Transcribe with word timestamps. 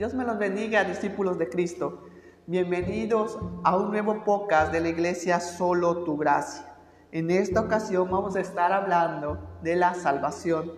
Dios 0.00 0.14
me 0.14 0.24
los 0.24 0.38
bendiga, 0.38 0.82
discípulos 0.82 1.36
de 1.36 1.50
Cristo. 1.50 2.04
Bienvenidos 2.46 3.38
a 3.62 3.76
un 3.76 3.90
nuevo 3.90 4.24
podcast 4.24 4.72
de 4.72 4.80
la 4.80 4.88
iglesia 4.88 5.40
Solo 5.40 6.04
Tu 6.04 6.16
Gracia. 6.16 6.64
En 7.12 7.30
esta 7.30 7.60
ocasión 7.60 8.10
vamos 8.10 8.34
a 8.34 8.40
estar 8.40 8.72
hablando 8.72 9.58
de 9.62 9.76
la 9.76 9.92
salvación. 9.92 10.72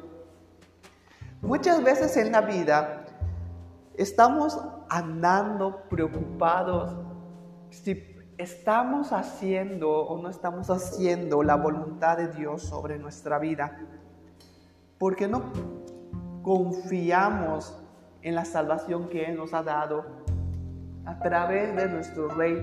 Muchas 1.41 1.85
veces 1.85 2.17
en 2.17 2.33
la 2.33 2.41
vida 2.41 3.05
estamos 3.97 4.61
andando 4.89 5.85
preocupados 5.89 6.93
si 7.71 8.05
estamos 8.39 9.13
haciendo 9.13 9.89
o 9.89 10.21
no 10.21 10.31
estamos 10.31 10.69
haciendo 10.69 11.45
la 11.45 11.55
voluntad 11.55 12.17
de 12.17 12.27
Dios 12.27 12.63
sobre 12.63 12.99
nuestra 12.99 13.39
vida. 13.39 13.79
Porque 14.99 15.29
no 15.29 15.45
confiamos 16.43 17.82
en 18.23 18.35
la 18.35 18.45
salvación 18.45 19.09
que 19.09 19.25
Él 19.25 19.37
nos 19.37 19.53
ha 19.55 19.63
dado 19.63 20.05
a 21.05 21.19
través 21.19 21.75
de 21.75 21.89
nuestro 21.89 22.29
Rey 22.29 22.59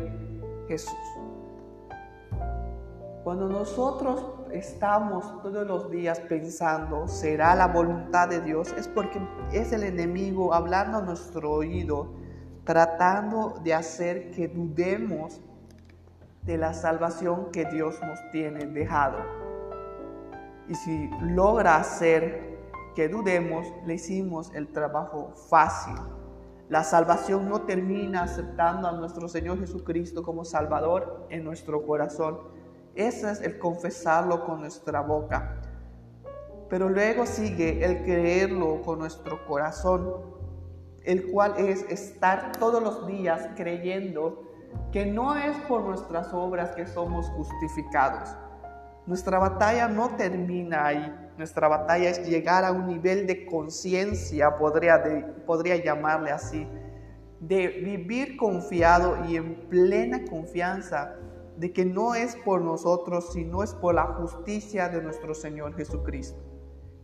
Jesús. 0.68 0.94
Cuando 3.24 3.50
nosotros 3.50 4.26
estamos 4.52 5.42
todos 5.44 5.68
los 5.68 5.92
días 5.92 6.20
pensando, 6.22 7.08
será 7.08 7.54
la 7.54 7.68
voluntad 7.68 8.30
de 8.30 8.42
Dios, 8.42 8.74
es 8.78 8.88
porque 8.88 9.20
es 9.52 9.74
el 9.74 9.84
enemigo 9.84 10.54
hablando 10.54 11.00
a 11.00 11.02
nuestro 11.02 11.52
oído, 11.52 12.14
tratando 12.64 13.60
de 13.64 13.74
hacer 13.74 14.32
que 14.32 14.48
dudemos 14.48 15.42
de 16.44 16.58
la 16.58 16.74
salvación 16.74 17.52
que 17.52 17.66
Dios 17.66 18.00
nos 18.02 18.20
tiene 18.32 18.66
dejado. 18.66 19.18
Y 20.68 20.76
si 20.76 21.10
logra 21.22 21.76
hacer 21.76 22.59
que 22.96 23.10
dudemos, 23.10 23.68
le 23.86 23.96
hicimos 23.96 24.52
el 24.54 24.68
trabajo 24.68 25.34
fácil. 25.50 25.96
La 26.70 26.84
salvación 26.84 27.50
no 27.50 27.62
termina 27.64 28.24
aceptando 28.24 28.88
a 28.88 28.92
nuestro 28.92 29.28
Señor 29.28 29.60
Jesucristo 29.60 30.24
como 30.24 30.46
Salvador 30.46 31.26
en 31.30 31.44
nuestro 31.44 31.86
corazón. 31.86 32.40
Ese 32.94 33.32
es 33.32 33.42
el 33.42 33.58
confesarlo 33.58 34.46
con 34.46 34.62
nuestra 34.62 35.02
boca. 35.02 35.62
Pero 36.70 36.90
luego 36.90 37.26
sigue 37.26 37.84
el 37.84 38.04
creerlo 38.04 38.82
con 38.84 39.00
nuestro 39.00 39.46
corazón, 39.48 40.14
el 41.04 41.32
cual 41.32 41.56
es 41.58 41.84
estar 41.90 42.52
todos 42.60 42.84
los 42.84 43.08
días 43.08 43.50
creyendo 43.56 44.44
que 44.92 45.06
no 45.06 45.36
es 45.36 45.58
por 45.62 45.82
nuestras 45.82 46.34
obras 46.34 46.76
que 46.76 46.86
somos 46.86 47.28
justificados. 47.30 48.36
Nuestra 49.10 49.40
batalla 49.40 49.90
no 49.90 50.16
termina 50.16 50.86
ahí 50.86 51.30
nuestra 51.40 51.70
batalla 51.70 52.10
es 52.10 52.28
llegar 52.28 52.66
a 52.66 52.74
un 52.74 52.86
nivel 52.86 53.26
de 53.26 53.46
conciencia, 53.46 54.58
podría, 54.58 55.02
podría 55.46 55.78
llamarle 55.78 56.32
así, 56.32 56.68
de 57.40 57.70
vivir 57.70 58.36
confiado 58.36 59.24
y 59.26 59.38
en 59.38 59.56
plena 59.70 60.26
confianza 60.30 61.16
de 61.56 61.72
que 61.72 61.86
no 61.86 62.14
es 62.14 62.36
por 62.36 62.60
nosotros, 62.60 63.32
sino 63.32 63.64
es 63.64 63.74
por 63.74 63.96
la 63.96 64.04
justicia 64.04 64.90
de 64.90 65.02
nuestro 65.02 65.34
Señor 65.34 65.78
Jesucristo. 65.78 66.44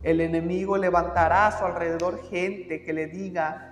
El 0.03 0.19
enemigo 0.19 0.75
levantará 0.75 1.47
a 1.47 1.57
su 1.57 1.63
alrededor 1.63 2.21
gente 2.23 2.83
que 2.83 2.91
le 2.91 3.07
diga 3.07 3.71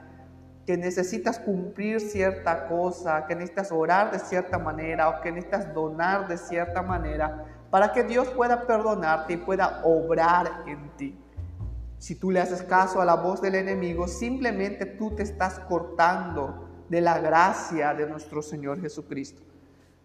que 0.65 0.77
necesitas 0.77 1.39
cumplir 1.39 1.99
cierta 1.99 2.69
cosa, 2.69 3.25
que 3.27 3.35
necesitas 3.35 3.69
orar 3.73 4.11
de 4.11 4.19
cierta 4.19 4.57
manera 4.59 5.09
o 5.09 5.19
que 5.19 5.29
necesitas 5.29 5.73
donar 5.73 6.29
de 6.29 6.37
cierta 6.37 6.81
manera 6.81 7.52
para 7.73 7.91
que 7.91 8.03
Dios 8.03 8.27
pueda 8.27 8.67
perdonarte 8.67 9.33
y 9.33 9.37
pueda 9.37 9.81
obrar 9.83 10.63
en 10.67 10.95
ti. 10.95 11.17
Si 11.97 12.13
tú 12.13 12.29
le 12.29 12.39
haces 12.39 12.61
caso 12.61 13.01
a 13.01 13.05
la 13.05 13.15
voz 13.15 13.41
del 13.41 13.55
enemigo, 13.55 14.07
simplemente 14.07 14.85
tú 14.85 15.15
te 15.15 15.23
estás 15.23 15.57
cortando 15.57 16.69
de 16.87 17.01
la 17.01 17.17
gracia 17.17 17.95
de 17.95 18.05
nuestro 18.05 18.43
Señor 18.43 18.79
Jesucristo. 18.79 19.41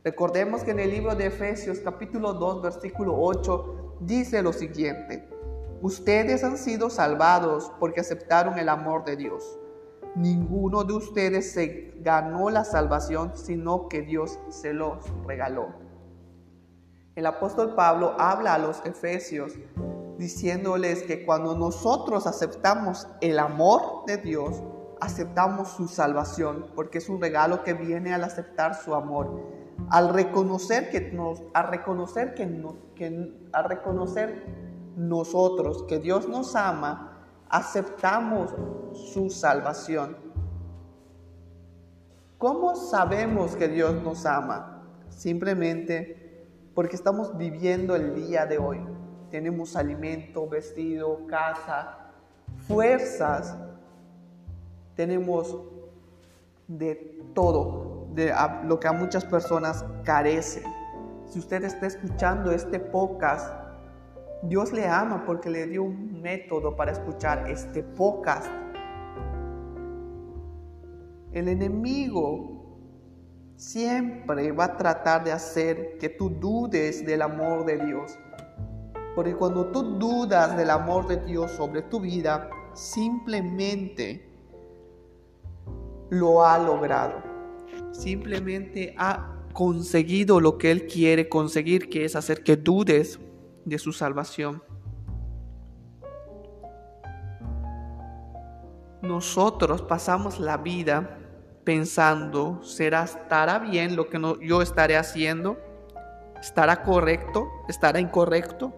Recordemos 0.02 0.62
que 0.62 0.70
en 0.70 0.78
el 0.78 0.88
libro 0.88 1.14
de 1.14 1.26
Efesios 1.26 1.80
capítulo 1.80 2.32
2 2.32 2.62
versículo 2.62 3.14
8 3.18 3.96
dice 4.00 4.40
lo 4.40 4.54
siguiente, 4.54 5.28
ustedes 5.82 6.44
han 6.44 6.56
sido 6.56 6.88
salvados 6.88 7.70
porque 7.78 8.00
aceptaron 8.00 8.58
el 8.58 8.70
amor 8.70 9.04
de 9.04 9.16
Dios. 9.16 9.58
Ninguno 10.16 10.84
de 10.84 10.94
ustedes 10.94 11.52
se 11.52 11.92
ganó 12.00 12.48
la 12.48 12.64
salvación, 12.64 13.32
sino 13.36 13.90
que 13.90 14.00
Dios 14.00 14.38
se 14.48 14.72
los 14.72 15.04
regaló. 15.26 15.86
El 17.18 17.26
apóstol 17.26 17.74
Pablo 17.74 18.14
habla 18.16 18.54
a 18.54 18.58
los 18.58 18.80
efesios 18.86 19.54
diciéndoles 20.18 21.02
que 21.02 21.26
cuando 21.26 21.56
nosotros 21.56 22.28
aceptamos 22.28 23.08
el 23.20 23.40
amor 23.40 24.04
de 24.06 24.18
Dios, 24.18 24.62
aceptamos 25.00 25.66
su 25.70 25.88
salvación, 25.88 26.66
porque 26.76 26.98
es 26.98 27.08
un 27.08 27.20
regalo 27.20 27.64
que 27.64 27.74
viene 27.74 28.14
al 28.14 28.22
aceptar 28.22 28.76
su 28.76 28.94
amor. 28.94 29.36
Al 29.90 30.14
reconocer 30.14 30.90
que 30.90 31.10
reconocer 31.64 32.34
que, 32.34 32.64
que 32.94 33.48
a 33.52 33.62
reconocer 33.62 34.44
nosotros 34.94 35.86
que 35.88 35.98
Dios 35.98 36.28
nos 36.28 36.54
ama, 36.54 37.18
aceptamos 37.48 38.54
su 38.92 39.28
salvación. 39.28 40.16
¿Cómo 42.38 42.76
sabemos 42.76 43.56
que 43.56 43.66
Dios 43.66 44.00
nos 44.04 44.24
ama? 44.24 44.84
Simplemente 45.08 46.27
porque 46.78 46.94
estamos 46.94 47.36
viviendo 47.36 47.96
el 47.96 48.14
día 48.14 48.46
de 48.46 48.56
hoy. 48.56 48.78
Tenemos 49.32 49.74
alimento, 49.74 50.48
vestido, 50.48 51.26
casa, 51.26 52.12
fuerzas. 52.68 53.58
Tenemos 54.94 55.58
de 56.68 57.20
todo, 57.34 58.06
de 58.14 58.32
lo 58.62 58.78
que 58.78 58.86
a 58.86 58.92
muchas 58.92 59.24
personas 59.24 59.84
carecen. 60.04 60.62
Si 61.24 61.40
usted 61.40 61.64
está 61.64 61.88
escuchando 61.88 62.52
este 62.52 62.78
podcast, 62.78 63.52
Dios 64.44 64.72
le 64.72 64.86
ama 64.86 65.24
porque 65.26 65.50
le 65.50 65.66
dio 65.66 65.82
un 65.82 66.22
método 66.22 66.76
para 66.76 66.92
escuchar 66.92 67.50
este 67.50 67.82
podcast. 67.82 68.46
El 71.32 71.48
enemigo 71.48 72.57
siempre 73.58 74.52
va 74.52 74.66
a 74.66 74.76
tratar 74.76 75.24
de 75.24 75.32
hacer 75.32 75.98
que 75.98 76.08
tú 76.08 76.30
dudes 76.30 77.04
del 77.04 77.22
amor 77.22 77.66
de 77.66 77.84
Dios. 77.84 78.16
Porque 79.16 79.34
cuando 79.34 79.66
tú 79.66 79.98
dudas 79.98 80.56
del 80.56 80.70
amor 80.70 81.08
de 81.08 81.16
Dios 81.24 81.50
sobre 81.50 81.82
tu 81.82 82.00
vida, 82.00 82.48
simplemente 82.72 84.24
lo 86.08 86.46
ha 86.46 86.56
logrado. 86.56 87.20
Simplemente 87.90 88.94
ha 88.96 89.34
conseguido 89.52 90.40
lo 90.40 90.56
que 90.56 90.70
Él 90.70 90.86
quiere 90.86 91.28
conseguir, 91.28 91.90
que 91.90 92.04
es 92.04 92.14
hacer 92.14 92.44
que 92.44 92.56
dudes 92.56 93.18
de 93.64 93.78
su 93.78 93.92
salvación. 93.92 94.62
Nosotros 99.02 99.82
pasamos 99.82 100.38
la 100.38 100.58
vida 100.58 101.18
pensando, 101.68 102.62
¿será, 102.62 103.02
estará 103.02 103.58
bien 103.58 103.94
lo 103.94 104.08
que 104.08 104.18
yo 104.40 104.62
estaré 104.62 104.96
haciendo? 104.96 105.58
¿Estará 106.40 106.82
correcto? 106.82 107.46
¿Estará 107.68 108.00
incorrecto? 108.00 108.72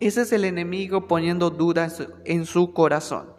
Ese 0.00 0.20
es 0.20 0.32
el 0.32 0.44
enemigo 0.44 1.08
poniendo 1.08 1.48
dudas 1.48 2.06
en 2.26 2.44
su 2.44 2.74
corazón. 2.74 3.32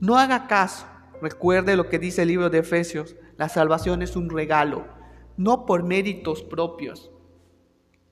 No 0.00 0.18
haga 0.18 0.46
caso. 0.46 0.84
Recuerde 1.22 1.76
lo 1.76 1.88
que 1.88 1.98
dice 1.98 2.20
el 2.20 2.28
libro 2.28 2.50
de 2.50 2.58
Efesios. 2.58 3.16
La 3.38 3.48
salvación 3.48 4.02
es 4.02 4.14
un 4.14 4.28
regalo, 4.28 4.84
no 5.38 5.64
por 5.64 5.84
méritos 5.84 6.42
propios, 6.42 7.10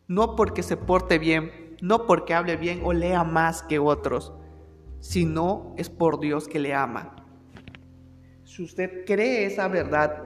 no 0.09 0.37
porque 0.37 0.63
se 0.63 0.79
porte 0.79 1.19
bien, 1.19 1.77
no 1.83 2.07
porque 2.07 2.33
hable 2.33 2.57
bien 2.57 2.81
o 2.83 2.95
lea 2.95 3.25
más 3.25 3.63
que 3.63 3.79
otros, 3.79 4.33
sino 5.01 5.75
es 5.77 5.91
por 5.91 6.19
Dios 6.19 6.49
que 6.49 6.59
le 6.59 6.73
ama. 6.73 7.20
Si 8.51 8.65
usted 8.65 9.05
cree 9.07 9.47
esa 9.47 9.69
verdad, 9.69 10.25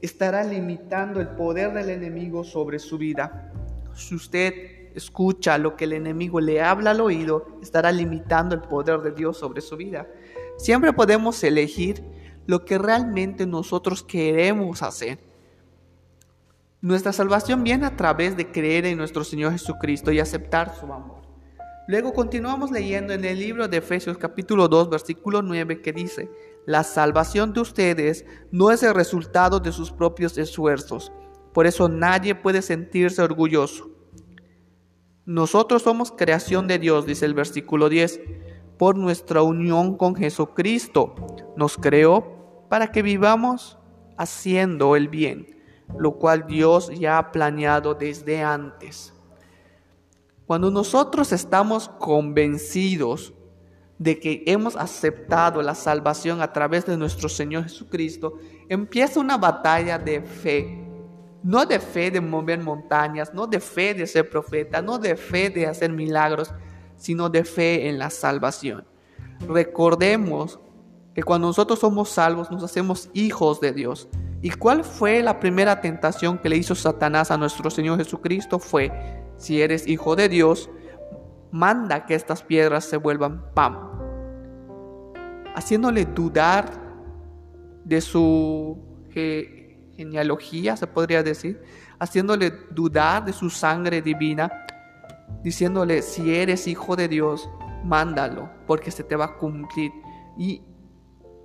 estará 0.00 0.44
limitando 0.44 1.20
el 1.20 1.30
poder 1.30 1.72
del 1.72 1.90
enemigo 1.90 2.44
sobre 2.44 2.78
su 2.78 2.96
vida. 2.96 3.52
Si 3.92 4.14
usted 4.14 4.92
escucha 4.94 5.58
lo 5.58 5.74
que 5.74 5.82
el 5.82 5.94
enemigo 5.94 6.40
le 6.40 6.62
habla 6.62 6.92
al 6.92 7.00
oído, 7.00 7.58
estará 7.60 7.90
limitando 7.90 8.54
el 8.54 8.60
poder 8.60 9.00
de 9.00 9.10
Dios 9.10 9.38
sobre 9.38 9.62
su 9.62 9.76
vida. 9.76 10.06
Siempre 10.58 10.92
podemos 10.92 11.42
elegir 11.42 12.04
lo 12.46 12.64
que 12.64 12.78
realmente 12.78 13.46
nosotros 13.46 14.04
queremos 14.04 14.84
hacer. 14.84 15.18
Nuestra 16.80 17.12
salvación 17.12 17.64
viene 17.64 17.84
a 17.84 17.96
través 17.96 18.36
de 18.36 18.52
creer 18.52 18.86
en 18.86 18.96
nuestro 18.96 19.24
Señor 19.24 19.50
Jesucristo 19.50 20.12
y 20.12 20.20
aceptar 20.20 20.72
su 20.76 20.92
amor. 20.92 21.22
Luego 21.88 22.12
continuamos 22.12 22.70
leyendo 22.70 23.12
en 23.12 23.24
el 23.24 23.40
libro 23.40 23.66
de 23.66 23.78
Efesios 23.78 24.16
capítulo 24.16 24.68
2 24.68 24.88
versículo 24.90 25.42
9 25.42 25.82
que 25.82 25.92
dice, 25.92 26.30
la 26.66 26.84
salvación 26.84 27.52
de 27.52 27.60
ustedes 27.60 28.24
no 28.50 28.70
es 28.70 28.82
el 28.82 28.94
resultado 28.94 29.60
de 29.60 29.72
sus 29.72 29.90
propios 29.90 30.38
esfuerzos. 30.38 31.10
Por 31.52 31.66
eso 31.66 31.88
nadie 31.88 32.34
puede 32.34 32.62
sentirse 32.62 33.22
orgulloso. 33.22 33.90
Nosotros 35.24 35.82
somos 35.82 36.12
creación 36.12 36.66
de 36.66 36.78
Dios, 36.78 37.06
dice 37.06 37.26
el 37.26 37.34
versículo 37.34 37.88
10, 37.88 38.20
por 38.78 38.96
nuestra 38.96 39.42
unión 39.42 39.96
con 39.96 40.14
Jesucristo. 40.14 41.14
nos 41.56 41.76
creó 41.76 42.66
para 42.68 42.90
que 42.90 43.02
vivamos 43.02 43.78
haciendo 44.16 44.96
el 44.96 45.08
bien, 45.08 45.60
lo 45.98 46.12
cual 46.12 46.46
Dios 46.46 46.90
ya 46.98 47.18
ha 47.18 47.32
planeado 47.32 47.94
desde 47.94 48.42
antes. 48.42 49.12
Cuando 50.46 50.70
nosotros 50.70 51.32
estamos 51.32 51.88
convencidos 51.88 53.34
de 54.00 54.18
que 54.18 54.42
hemos 54.46 54.76
aceptado 54.76 55.60
la 55.60 55.74
salvación 55.74 56.40
a 56.40 56.50
través 56.50 56.86
de 56.86 56.96
nuestro 56.96 57.28
Señor 57.28 57.64
Jesucristo, 57.64 58.38
empieza 58.66 59.20
una 59.20 59.36
batalla 59.36 59.98
de 59.98 60.22
fe. 60.22 60.86
No 61.42 61.66
de 61.66 61.78
fe 61.78 62.10
de 62.10 62.22
mover 62.22 62.60
montañas, 62.60 63.34
no 63.34 63.46
de 63.46 63.60
fe 63.60 63.92
de 63.92 64.06
ser 64.06 64.30
profeta, 64.30 64.80
no 64.80 64.98
de 64.98 65.16
fe 65.16 65.50
de 65.50 65.66
hacer 65.66 65.92
milagros, 65.92 66.54
sino 66.96 67.28
de 67.28 67.44
fe 67.44 67.90
en 67.90 67.98
la 67.98 68.08
salvación. 68.08 68.86
Recordemos 69.46 70.58
que 71.14 71.22
cuando 71.22 71.48
nosotros 71.48 71.78
somos 71.78 72.08
salvos 72.08 72.50
nos 72.50 72.62
hacemos 72.62 73.10
hijos 73.12 73.60
de 73.60 73.72
Dios. 73.72 74.08
¿Y 74.40 74.48
cuál 74.48 74.82
fue 74.82 75.22
la 75.22 75.40
primera 75.40 75.82
tentación 75.82 76.38
que 76.38 76.48
le 76.48 76.56
hizo 76.56 76.74
Satanás 76.74 77.30
a 77.30 77.36
nuestro 77.36 77.68
Señor 77.68 77.98
Jesucristo? 77.98 78.58
Fue, 78.58 78.90
si 79.36 79.60
eres 79.60 79.86
hijo 79.86 80.16
de 80.16 80.30
Dios, 80.30 80.70
manda 81.50 82.06
que 82.06 82.14
estas 82.14 82.42
piedras 82.42 82.86
se 82.86 82.96
vuelvan 82.96 83.52
pan 83.52 83.89
haciéndole 85.54 86.04
dudar 86.04 86.70
de 87.84 88.00
su 88.00 88.78
genealogía, 89.96 90.76
se 90.76 90.86
podría 90.86 91.22
decir, 91.22 91.62
haciéndole 91.98 92.52
dudar 92.70 93.24
de 93.24 93.32
su 93.32 93.50
sangre 93.50 94.02
divina, 94.02 94.50
diciéndole, 95.42 96.02
si 96.02 96.34
eres 96.34 96.66
hijo 96.66 96.96
de 96.96 97.08
Dios, 97.08 97.48
mándalo, 97.84 98.50
porque 98.66 98.90
se 98.90 99.04
te 99.04 99.16
va 99.16 99.24
a 99.26 99.36
cumplir. 99.36 99.90
Y 100.38 100.62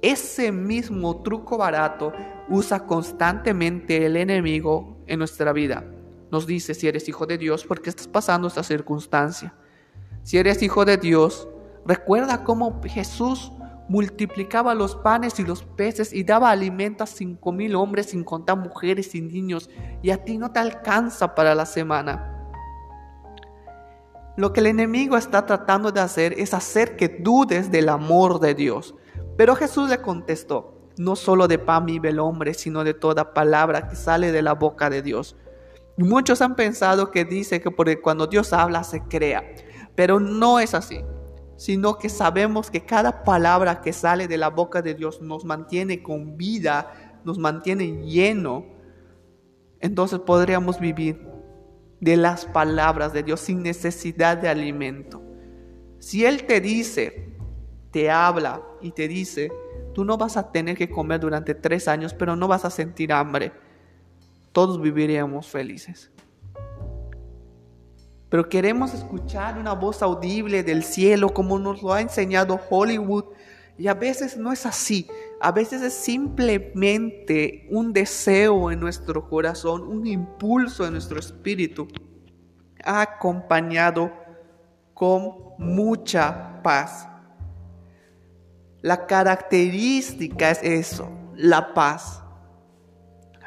ese 0.01 0.51
mismo 0.51 1.21
truco 1.21 1.57
barato 1.57 2.13
usa 2.49 2.85
constantemente 2.85 4.05
el 4.05 4.17
enemigo 4.17 5.03
en 5.07 5.19
nuestra 5.19 5.51
vida. 5.53 5.83
Nos 6.31 6.45
dice, 6.45 6.73
si 6.73 6.87
eres 6.87 7.07
hijo 7.07 7.25
de 7.25 7.37
Dios, 7.37 7.65
¿por 7.65 7.81
qué 7.81 7.89
estás 7.89 8.07
pasando 8.07 8.47
esta 8.47 8.63
circunstancia? 8.63 9.53
Si 10.23 10.37
eres 10.37 10.61
hijo 10.61 10.85
de 10.85 10.97
Dios, 10.97 11.47
recuerda 11.85 12.43
cómo 12.43 12.81
Jesús 12.83 13.51
multiplicaba 13.87 14.73
los 14.73 14.95
panes 14.95 15.39
y 15.39 15.43
los 15.43 15.63
peces 15.63 16.13
y 16.13 16.23
daba 16.23 16.49
alimento 16.49 17.03
a 17.03 17.07
cinco 17.07 17.51
mil 17.51 17.75
hombres 17.75 18.07
sin 18.07 18.23
contar 18.23 18.57
mujeres 18.57 19.13
y 19.15 19.21
niños 19.21 19.69
y 20.01 20.09
a 20.11 20.23
ti 20.23 20.37
no 20.37 20.51
te 20.51 20.59
alcanza 20.59 21.35
para 21.35 21.53
la 21.55 21.65
semana. 21.65 22.31
Lo 24.37 24.51
que 24.51 24.59
el 24.59 24.67
enemigo 24.67 25.15
está 25.15 25.45
tratando 25.45 25.91
de 25.91 26.01
hacer 26.01 26.33
es 26.37 26.53
hacer 26.53 26.97
que 26.97 27.07
dudes 27.07 27.71
del 27.71 27.87
amor 27.87 28.39
de 28.39 28.53
Dios. 28.53 28.95
Pero 29.37 29.55
Jesús 29.55 29.89
le 29.89 30.01
contestó, 30.01 30.89
no 30.97 31.15
solo 31.15 31.47
de 31.47 31.57
pan 31.57 31.85
vive 31.85 32.09
el 32.09 32.19
hombre, 32.19 32.53
sino 32.53 32.83
de 32.83 32.93
toda 32.93 33.33
palabra 33.33 33.87
que 33.87 33.95
sale 33.95 34.33
de 34.33 34.41
la 34.41 34.53
boca 34.53 34.89
de 34.89 35.01
Dios. 35.01 35.37
Muchos 35.97 36.41
han 36.41 36.55
pensado 36.55 37.11
que 37.11 37.23
dice 37.23 37.61
que 37.61 37.71
porque 37.71 38.01
cuando 38.01 38.27
Dios 38.27 38.51
habla 38.51 38.83
se 38.83 39.03
crea, 39.03 39.43
pero 39.95 40.19
no 40.19 40.59
es 40.59 40.73
así 40.73 41.01
sino 41.57 41.97
que 41.97 42.09
sabemos 42.09 42.69
que 42.69 42.85
cada 42.85 43.23
palabra 43.23 43.81
que 43.81 43.93
sale 43.93 44.27
de 44.27 44.37
la 44.37 44.49
boca 44.49 44.81
de 44.81 44.93
Dios 44.93 45.21
nos 45.21 45.45
mantiene 45.45 46.03
con 46.03 46.37
vida, 46.37 47.19
nos 47.23 47.37
mantiene 47.37 48.03
lleno. 48.05 48.65
Entonces 49.79 50.19
podríamos 50.19 50.79
vivir 50.79 51.25
de 51.99 52.17
las 52.17 52.45
palabras 52.45 53.13
de 53.13 53.23
Dios 53.23 53.39
sin 53.39 53.63
necesidad 53.63 54.37
de 54.37 54.49
alimento. 54.49 55.21
Si 55.99 56.25
Él 56.25 56.45
te 56.45 56.59
dice, 56.59 57.29
te 57.91 58.11
habla 58.11 58.61
y 58.81 58.91
te 58.91 59.07
dice, 59.07 59.51
tú 59.93 60.03
no 60.03 60.17
vas 60.17 60.35
a 60.35 60.51
tener 60.51 60.77
que 60.77 60.89
comer 60.89 61.21
durante 61.21 61.55
tres 61.55 61.87
años, 61.87 62.13
pero 62.13 62.35
no 62.35 62.47
vas 62.47 62.65
a 62.65 62.69
sentir 62.69 63.13
hambre, 63.13 63.53
todos 64.51 64.81
viviríamos 64.81 65.47
felices 65.47 66.11
pero 68.35 68.49
queremos 68.49 68.93
escuchar 68.93 69.57
una 69.57 69.71
voz 69.71 70.01
audible 70.01 70.61
del 70.61 70.83
cielo 70.83 71.33
como 71.33 71.57
nos 71.57 71.81
lo 71.81 71.93
ha 71.93 72.01
enseñado 72.01 72.59
Hollywood. 72.69 73.23
Y 73.77 73.87
a 73.87 73.93
veces 73.93 74.35
no 74.35 74.51
es 74.51 74.65
así, 74.65 75.07
a 75.39 75.53
veces 75.53 75.81
es 75.81 75.93
simplemente 75.93 77.65
un 77.71 77.93
deseo 77.93 78.71
en 78.71 78.81
nuestro 78.81 79.29
corazón, 79.29 79.83
un 79.83 80.05
impulso 80.05 80.85
en 80.85 80.91
nuestro 80.91 81.17
espíritu, 81.17 81.87
acompañado 82.83 84.11
con 84.93 85.53
mucha 85.57 86.61
paz. 86.61 87.07
La 88.81 89.07
característica 89.07 90.51
es 90.51 90.61
eso, 90.61 91.09
la 91.37 91.73
paz. 91.73 92.21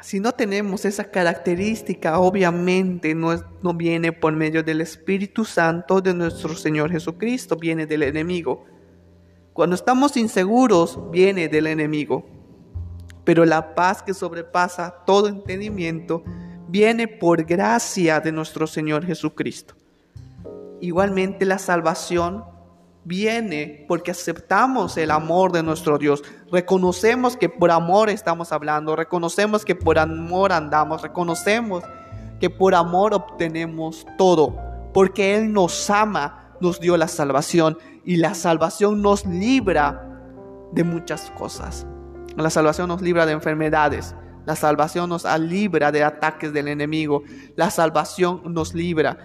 Si 0.01 0.19
no 0.19 0.31
tenemos 0.31 0.85
esa 0.85 1.03
característica, 1.03 2.19
obviamente 2.19 3.13
no, 3.13 3.35
no 3.61 3.73
viene 3.73 4.13
por 4.13 4.33
medio 4.33 4.63
del 4.63 4.81
Espíritu 4.81 5.43
Santo 5.43 5.99
de 5.99 6.13
nuestro 6.13 6.55
Señor 6.55 6.91
Jesucristo, 6.91 7.57
viene 7.57 7.85
del 7.85 8.03
enemigo. 8.03 8.65
Cuando 9.53 9.75
estamos 9.75 10.15
inseguros, 10.15 10.99
viene 11.11 11.49
del 11.49 11.67
enemigo. 11.67 12.25
Pero 13.25 13.45
la 13.45 13.75
paz 13.75 14.01
que 14.01 14.13
sobrepasa 14.13 15.03
todo 15.05 15.27
entendimiento 15.27 16.23
viene 16.69 17.07
por 17.07 17.43
gracia 17.43 18.19
de 18.21 18.31
nuestro 18.31 18.67
Señor 18.67 19.05
Jesucristo. 19.05 19.75
Igualmente 20.79 21.45
la 21.45 21.59
salvación 21.59 22.45
viene 23.09 23.85
porque 23.87 24.11
aceptamos 24.11 24.95
el 24.95 25.09
amor 25.09 25.51
de 25.51 25.63
nuestro 25.63 25.97
Dios. 25.97 26.23
Reconocemos 26.51 27.35
que 27.35 27.49
por 27.49 27.71
amor 27.71 28.09
estamos 28.09 28.51
hablando, 28.53 28.95
reconocemos 28.95 29.65
que 29.65 29.75
por 29.75 29.97
amor 29.97 30.53
andamos, 30.53 31.01
reconocemos 31.01 31.83
que 32.39 32.51
por 32.51 32.75
amor 32.75 33.15
obtenemos 33.15 34.05
todo, 34.17 34.55
porque 34.93 35.35
Él 35.35 35.51
nos 35.51 35.89
ama, 35.89 36.53
nos 36.61 36.79
dio 36.79 36.95
la 36.97 37.07
salvación 37.07 37.79
y 38.05 38.17
la 38.17 38.35
salvación 38.35 39.01
nos 39.01 39.25
libra 39.25 40.07
de 40.71 40.83
muchas 40.83 41.31
cosas. 41.31 41.87
La 42.37 42.51
salvación 42.51 42.89
nos 42.89 43.01
libra 43.01 43.25
de 43.25 43.33
enfermedades, 43.33 44.15
la 44.45 44.55
salvación 44.55 45.09
nos 45.09 45.25
libra 45.39 45.91
de 45.91 46.03
ataques 46.03 46.53
del 46.53 46.67
enemigo, 46.67 47.23
la 47.55 47.71
salvación 47.71 48.41
nos 48.53 48.75
libra, 48.75 49.17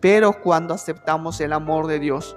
pero 0.00 0.40
cuando 0.40 0.74
aceptamos 0.74 1.40
el 1.40 1.52
amor 1.52 1.88
de 1.88 1.98
Dios, 1.98 2.36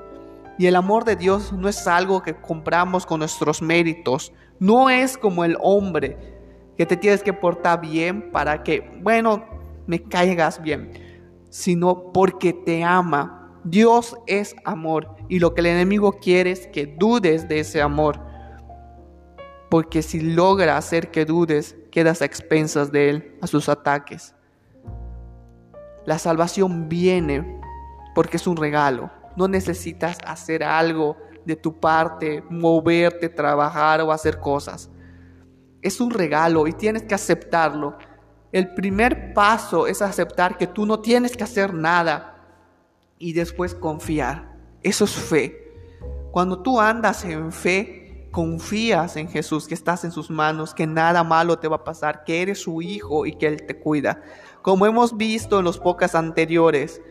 y 0.57 0.67
el 0.67 0.75
amor 0.75 1.03
de 1.03 1.15
Dios 1.15 1.51
no 1.51 1.67
es 1.67 1.85
algo 1.87 2.21
que 2.21 2.35
compramos 2.35 3.05
con 3.05 3.19
nuestros 3.19 3.61
méritos. 3.61 4.31
No 4.59 4.89
es 4.89 5.17
como 5.17 5.43
el 5.43 5.57
hombre 5.61 6.17
que 6.77 6.85
te 6.85 6.95
tienes 6.95 7.23
que 7.23 7.33
portar 7.33 7.81
bien 7.81 8.31
para 8.31 8.63
que, 8.63 8.99
bueno, 9.01 9.45
me 9.85 10.01
caigas 10.01 10.61
bien, 10.61 10.91
sino 11.49 12.11
porque 12.13 12.53
te 12.53 12.83
ama. 12.83 13.41
Dios 13.63 14.15
es 14.27 14.55
amor 14.63 15.15
y 15.27 15.39
lo 15.39 15.53
que 15.53 15.61
el 15.61 15.67
enemigo 15.67 16.13
quiere 16.13 16.51
es 16.51 16.67
que 16.67 16.85
dudes 16.85 17.47
de 17.47 17.59
ese 17.59 17.81
amor. 17.81 18.19
Porque 19.69 20.01
si 20.01 20.21
logra 20.21 20.77
hacer 20.77 21.11
que 21.11 21.25
dudes, 21.25 21.75
quedas 21.91 22.21
a 22.21 22.25
expensas 22.25 22.91
de 22.91 23.09
él, 23.09 23.37
a 23.41 23.47
sus 23.47 23.67
ataques. 23.67 24.35
La 26.05 26.19
salvación 26.19 26.87
viene 26.87 27.59
porque 28.13 28.37
es 28.37 28.47
un 28.47 28.55
regalo. 28.55 29.09
No 29.35 29.47
necesitas 29.47 30.17
hacer 30.25 30.63
algo 30.63 31.17
de 31.45 31.55
tu 31.55 31.79
parte, 31.79 32.43
moverte, 32.49 33.29
trabajar 33.29 34.01
o 34.01 34.11
hacer 34.11 34.39
cosas. 34.39 34.89
Es 35.81 36.01
un 36.01 36.09
regalo 36.09 36.67
y 36.67 36.73
tienes 36.73 37.03
que 37.03 37.15
aceptarlo. 37.15 37.97
El 38.51 38.73
primer 38.73 39.33
paso 39.33 39.87
es 39.87 40.01
aceptar 40.01 40.57
que 40.57 40.67
tú 40.67 40.85
no 40.85 40.99
tienes 40.99 41.35
que 41.37 41.43
hacer 41.43 41.73
nada 41.73 42.35
y 43.19 43.33
después 43.33 43.75
confiar. 43.75 44.55
Eso 44.81 45.05
es 45.05 45.11
fe. 45.11 45.73
Cuando 46.31 46.61
tú 46.61 46.79
andas 46.79 47.23
en 47.25 47.51
fe, 47.51 48.29
confías 48.31 49.15
en 49.15 49.29
Jesús, 49.29 49.67
que 49.67 49.73
estás 49.73 50.03
en 50.03 50.11
sus 50.11 50.29
manos, 50.29 50.73
que 50.73 50.85
nada 50.85 51.23
malo 51.23 51.57
te 51.57 51.69
va 51.69 51.77
a 51.77 51.83
pasar, 51.83 52.25
que 52.25 52.41
eres 52.41 52.59
su 52.61 52.81
hijo 52.81 53.25
y 53.25 53.33
que 53.33 53.47
Él 53.47 53.65
te 53.65 53.79
cuida. 53.79 54.21
Como 54.61 54.85
hemos 54.85 55.15
visto 55.15 55.59
en 55.59 55.65
los 55.65 55.79
pocas 55.79 56.15
anteriores, 56.15 57.01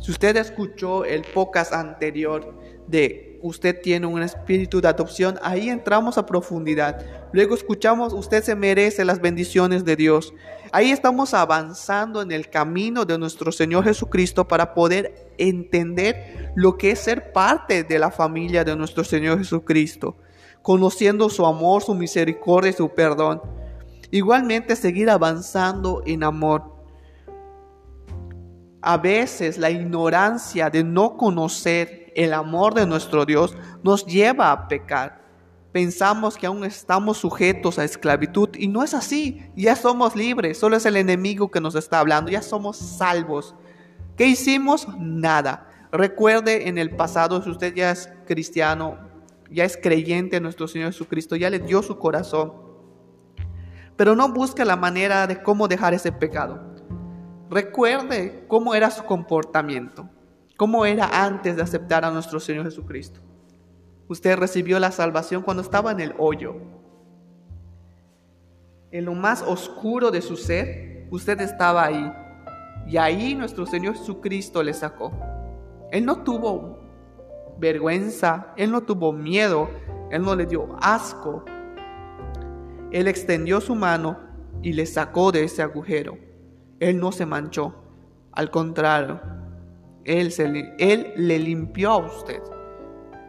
si 0.00 0.10
usted 0.10 0.36
escuchó 0.36 1.04
el 1.04 1.22
podcast 1.22 1.72
anterior 1.72 2.54
de 2.86 3.38
usted 3.42 3.80
tiene 3.82 4.06
un 4.06 4.22
espíritu 4.22 4.80
de 4.80 4.88
adopción, 4.88 5.38
ahí 5.42 5.68
entramos 5.68 6.16
a 6.16 6.26
profundidad. 6.26 7.04
Luego 7.32 7.54
escuchamos 7.54 8.12
usted 8.12 8.42
se 8.42 8.54
merece 8.54 9.04
las 9.04 9.20
bendiciones 9.20 9.84
de 9.84 9.96
Dios. 9.96 10.32
Ahí 10.72 10.90
estamos 10.90 11.34
avanzando 11.34 12.22
en 12.22 12.32
el 12.32 12.48
camino 12.48 13.04
de 13.04 13.18
nuestro 13.18 13.52
Señor 13.52 13.84
Jesucristo 13.84 14.48
para 14.48 14.72
poder 14.72 15.30
entender 15.38 16.52
lo 16.54 16.76
que 16.78 16.92
es 16.92 17.00
ser 17.00 17.32
parte 17.32 17.84
de 17.84 17.98
la 17.98 18.10
familia 18.10 18.64
de 18.64 18.76
nuestro 18.76 19.04
Señor 19.04 19.38
Jesucristo, 19.38 20.16
conociendo 20.62 21.28
su 21.28 21.44
amor, 21.44 21.82
su 21.82 21.94
misericordia 21.94 22.70
y 22.70 22.74
su 22.74 22.88
perdón. 22.88 23.42
Igualmente 24.10 24.74
seguir 24.76 25.10
avanzando 25.10 26.02
en 26.06 26.24
amor 26.24 26.73
a 28.84 28.98
veces 28.98 29.56
la 29.56 29.70
ignorancia 29.70 30.68
de 30.68 30.84
no 30.84 31.16
conocer 31.16 32.12
el 32.14 32.34
amor 32.34 32.74
de 32.74 32.86
nuestro 32.86 33.24
Dios 33.24 33.56
nos 33.82 34.04
lleva 34.04 34.52
a 34.52 34.68
pecar. 34.68 35.24
pensamos 35.72 36.36
que 36.36 36.46
aún 36.46 36.64
estamos 36.64 37.18
sujetos 37.18 37.80
a 37.80 37.84
esclavitud 37.84 38.50
y 38.56 38.68
no 38.68 38.84
es 38.84 38.94
así, 38.94 39.50
ya 39.56 39.74
somos 39.74 40.14
libres, 40.14 40.56
solo 40.56 40.76
es 40.76 40.86
el 40.86 40.96
enemigo 40.96 41.50
que 41.50 41.60
nos 41.60 41.74
está 41.74 41.98
hablando, 41.98 42.30
ya 42.30 42.42
somos 42.42 42.76
salvos. 42.76 43.56
¿Qué 44.16 44.28
hicimos? 44.28 44.86
Nada. 44.96 45.66
Recuerde 45.90 46.68
en 46.68 46.78
el 46.78 46.94
pasado, 46.94 47.42
si 47.42 47.50
usted 47.50 47.74
ya 47.74 47.90
es 47.90 48.08
cristiano, 48.24 48.98
ya 49.50 49.64
es 49.64 49.76
creyente 49.76 50.36
en 50.36 50.44
nuestro 50.44 50.68
Señor 50.68 50.92
Jesucristo, 50.92 51.34
ya 51.34 51.50
le 51.50 51.58
dio 51.58 51.82
su 51.82 51.98
corazón, 51.98 52.52
pero 53.96 54.14
no 54.14 54.32
busca 54.32 54.64
la 54.64 54.76
manera 54.76 55.26
de 55.26 55.42
cómo 55.42 55.66
dejar 55.66 55.92
ese 55.92 56.12
pecado. 56.12 56.73
Recuerde 57.50 58.44
cómo 58.48 58.74
era 58.74 58.90
su 58.90 59.04
comportamiento, 59.04 60.08
cómo 60.56 60.86
era 60.86 61.24
antes 61.24 61.56
de 61.56 61.62
aceptar 61.62 62.04
a 62.04 62.10
nuestro 62.10 62.40
Señor 62.40 62.64
Jesucristo. 62.64 63.20
Usted 64.08 64.36
recibió 64.36 64.78
la 64.78 64.90
salvación 64.90 65.42
cuando 65.42 65.62
estaba 65.62 65.92
en 65.92 66.00
el 66.00 66.14
hoyo. 66.18 66.56
En 68.90 69.04
lo 69.04 69.14
más 69.14 69.42
oscuro 69.42 70.10
de 70.10 70.22
su 70.22 70.36
ser, 70.36 71.06
usted 71.10 71.40
estaba 71.40 71.84
ahí. 71.84 72.12
Y 72.86 72.96
ahí 72.96 73.34
nuestro 73.34 73.66
Señor 73.66 73.96
Jesucristo 73.96 74.62
le 74.62 74.74
sacó. 74.74 75.12
Él 75.90 76.04
no 76.04 76.22
tuvo 76.22 76.78
vergüenza, 77.58 78.52
Él 78.56 78.70
no 78.70 78.82
tuvo 78.82 79.12
miedo, 79.12 79.68
Él 80.10 80.22
no 80.22 80.34
le 80.34 80.46
dio 80.46 80.76
asco. 80.80 81.44
Él 82.90 83.08
extendió 83.08 83.60
su 83.60 83.74
mano 83.74 84.18
y 84.62 84.72
le 84.72 84.86
sacó 84.86 85.32
de 85.32 85.44
ese 85.44 85.62
agujero. 85.62 86.16
Él 86.84 86.98
no 87.00 87.12
se 87.12 87.26
manchó. 87.26 87.74
Al 88.32 88.50
contrario, 88.50 89.20
Él, 90.04 90.32
se, 90.32 90.48
le 90.48 91.38
limpió 91.38 91.90
a 91.90 91.96
usted 91.98 92.42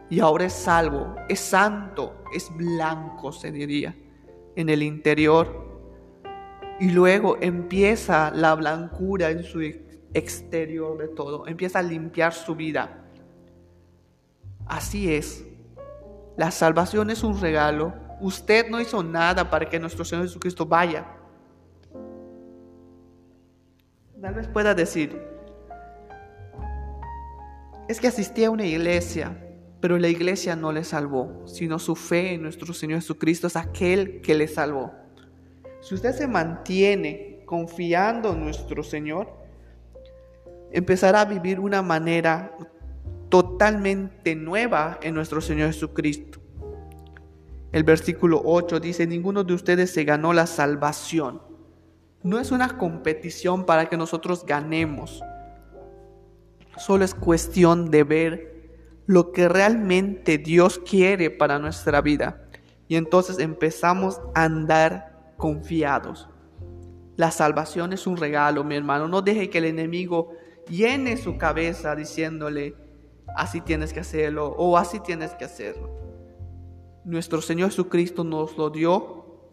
y 0.08 0.20
ahora 0.20 0.44
es 0.44 0.52
salvo, 0.52 1.16
es 1.28 1.40
santo, 1.40 2.22
es 2.32 2.54
blanco, 2.54 3.32
se 3.32 3.50
diría, 3.50 3.96
en 4.54 4.68
el 4.68 4.82
interior. 4.82 5.64
Y 6.78 6.90
luego 6.90 7.38
empieza 7.40 8.30
la 8.30 8.54
blancura 8.54 9.30
en 9.30 9.42
su 9.42 9.60
exterior 10.12 10.98
de 10.98 11.08
todo, 11.08 11.46
empieza 11.46 11.78
a 11.78 11.82
limpiar 11.82 12.32
su 12.32 12.54
vida. 12.54 13.04
Así 14.66 15.12
es. 15.12 15.44
La 16.36 16.50
salvación 16.50 17.10
es 17.10 17.22
un 17.24 17.40
regalo. 17.40 17.94
Usted 18.20 18.68
no 18.68 18.80
hizo 18.80 19.02
nada 19.02 19.48
para 19.48 19.68
que 19.68 19.78
nuestro 19.78 20.04
Señor 20.04 20.26
Jesucristo 20.26 20.66
vaya. 20.66 21.15
Tal 24.20 24.34
vez 24.34 24.48
pueda 24.48 24.74
decir, 24.74 25.20
es 27.88 28.00
que 28.00 28.08
asistí 28.08 28.44
a 28.44 28.50
una 28.50 28.64
iglesia, 28.64 29.36
pero 29.80 29.98
la 29.98 30.08
iglesia 30.08 30.56
no 30.56 30.72
le 30.72 30.84
salvó, 30.84 31.46
sino 31.46 31.78
su 31.78 31.94
fe 31.94 32.34
en 32.34 32.42
nuestro 32.42 32.72
Señor 32.72 33.00
Jesucristo 33.00 33.46
es 33.46 33.56
aquel 33.56 34.20
que 34.22 34.34
le 34.34 34.48
salvó. 34.48 34.92
Si 35.80 35.94
usted 35.94 36.12
se 36.12 36.26
mantiene 36.26 37.42
confiando 37.44 38.32
en 38.32 38.40
nuestro 38.40 38.82
Señor, 38.82 39.28
empezará 40.72 41.20
a 41.20 41.24
vivir 41.26 41.60
una 41.60 41.82
manera 41.82 42.56
totalmente 43.28 44.34
nueva 44.34 44.98
en 45.02 45.14
nuestro 45.14 45.40
Señor 45.40 45.68
Jesucristo. 45.68 46.40
El 47.70 47.84
versículo 47.84 48.40
8 48.44 48.80
dice, 48.80 49.06
ninguno 49.06 49.44
de 49.44 49.54
ustedes 49.54 49.92
se 49.92 50.04
ganó 50.04 50.32
la 50.32 50.46
salvación. 50.46 51.45
No 52.26 52.40
es 52.40 52.50
una 52.50 52.76
competición 52.76 53.64
para 53.66 53.88
que 53.88 53.96
nosotros 53.96 54.44
ganemos. 54.44 55.22
Solo 56.76 57.04
es 57.04 57.14
cuestión 57.14 57.92
de 57.92 58.02
ver 58.02 58.68
lo 59.06 59.30
que 59.30 59.48
realmente 59.48 60.36
Dios 60.36 60.80
quiere 60.80 61.30
para 61.30 61.60
nuestra 61.60 62.00
vida. 62.00 62.42
Y 62.88 62.96
entonces 62.96 63.38
empezamos 63.38 64.20
a 64.34 64.42
andar 64.42 65.34
confiados. 65.36 66.28
La 67.14 67.30
salvación 67.30 67.92
es 67.92 68.08
un 68.08 68.16
regalo, 68.16 68.64
mi 68.64 68.74
hermano. 68.74 69.06
No 69.06 69.22
deje 69.22 69.48
que 69.48 69.58
el 69.58 69.66
enemigo 69.66 70.32
llene 70.68 71.18
su 71.18 71.38
cabeza 71.38 71.94
diciéndole, 71.94 72.74
así 73.36 73.60
tienes 73.60 73.92
que 73.92 74.00
hacerlo 74.00 74.48
o 74.58 74.76
así 74.76 74.98
tienes 74.98 75.30
que 75.34 75.44
hacerlo. 75.44 75.96
Nuestro 77.04 77.40
Señor 77.40 77.70
Jesucristo 77.70 78.24
nos 78.24 78.58
lo 78.58 78.70
dio 78.70 79.52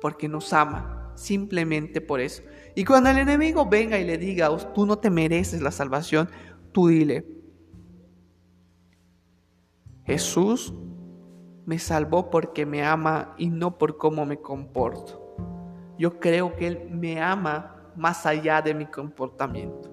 porque 0.00 0.26
nos 0.26 0.54
ama, 0.54 1.03
simplemente 1.14 2.00
por 2.00 2.20
eso. 2.20 2.42
Y 2.74 2.84
cuando 2.84 3.10
el 3.10 3.18
enemigo 3.18 3.66
venga 3.66 3.98
y 3.98 4.04
le 4.04 4.18
diga, 4.18 4.48
tú 4.72 4.86
no 4.86 4.98
te 4.98 5.10
mereces 5.10 5.62
la 5.62 5.70
salvación, 5.70 6.28
tú 6.72 6.88
dile, 6.88 7.24
Jesús 10.04 10.74
me 11.66 11.78
salvó 11.78 12.30
porque 12.30 12.66
me 12.66 12.84
ama 12.84 13.34
y 13.38 13.48
no 13.48 13.78
por 13.78 13.96
cómo 13.96 14.26
me 14.26 14.38
comporto. 14.38 15.36
Yo 15.98 16.18
creo 16.20 16.56
que 16.56 16.66
Él 16.66 16.88
me 16.90 17.20
ama 17.20 17.92
más 17.96 18.26
allá 18.26 18.60
de 18.60 18.74
mi 18.74 18.86
comportamiento. 18.86 19.90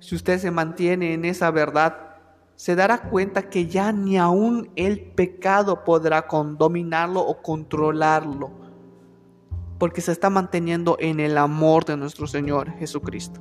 Si 0.00 0.14
usted 0.14 0.38
se 0.38 0.50
mantiene 0.50 1.12
en 1.12 1.24
esa 1.24 1.50
verdad, 1.50 2.08
se 2.54 2.74
dará 2.74 3.02
cuenta 3.02 3.50
que 3.50 3.66
ya 3.66 3.92
ni 3.92 4.16
aún 4.16 4.70
el 4.76 5.12
pecado 5.12 5.84
podrá 5.84 6.26
dominarlo 6.56 7.20
o 7.20 7.42
controlarlo, 7.42 8.50
porque 9.78 10.00
se 10.00 10.12
está 10.12 10.30
manteniendo 10.30 10.96
en 11.00 11.20
el 11.20 11.38
amor 11.38 11.84
de 11.84 11.96
nuestro 11.96 12.26
Señor 12.26 12.72
Jesucristo. 12.78 13.40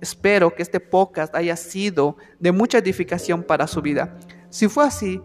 Espero 0.00 0.54
que 0.54 0.62
este 0.62 0.80
podcast 0.80 1.34
haya 1.34 1.56
sido 1.56 2.16
de 2.38 2.52
mucha 2.52 2.78
edificación 2.78 3.42
para 3.42 3.66
su 3.66 3.82
vida. 3.82 4.18
Si 4.50 4.68
fue 4.68 4.84
así, 4.84 5.22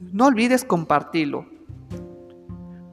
no 0.00 0.26
olvides 0.26 0.64
compartirlo 0.64 1.46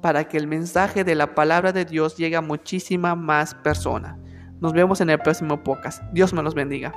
para 0.01 0.27
que 0.27 0.37
el 0.37 0.47
mensaje 0.47 1.03
de 1.03 1.15
la 1.15 1.35
palabra 1.35 1.71
de 1.71 1.85
Dios 1.85 2.17
llegue 2.17 2.35
a 2.35 2.41
muchísima 2.41 3.15
más 3.15 3.53
personas. 3.55 4.17
Nos 4.59 4.73
vemos 4.73 5.01
en 5.01 5.09
el 5.09 5.19
próximo 5.19 5.63
podcast. 5.63 6.03
Dios 6.11 6.33
me 6.33 6.43
los 6.43 6.55
bendiga. 6.55 6.93